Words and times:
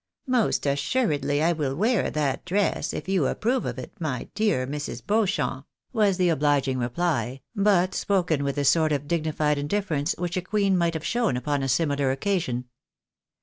"Most 0.25 0.65
assuredly 0.65 1.43
I 1.43 1.51
will 1.51 1.75
wear 1.75 2.09
that 2.09 2.43
dress, 2.43 2.91
if 2.91 3.07
you 3.07 3.27
approve 3.27 3.67
of 3.67 3.77
it, 3.77 3.91
my 3.99 4.29
dear 4.33 4.65
Mrs. 4.65 5.05
Beauchamp," 5.05 5.67
was 5.93 6.17
the 6.17 6.29
obliging 6.29 6.79
reply, 6.79 7.41
but 7.55 7.93
spoken 7.93 8.43
with, 8.43 8.55
the 8.55 8.65
sort 8.65 8.91
of 8.91 9.07
dignified 9.07 9.59
indifference 9.59 10.15
which 10.17 10.37
a 10.37 10.41
queen 10.41 10.75
might 10.75 10.95
have 10.95 11.05
shown 11.05 11.37
upon 11.37 11.61
a 11.61 11.69
similar 11.69 12.09
occasion. 12.09 12.65